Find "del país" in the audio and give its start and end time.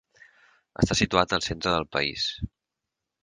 1.75-2.25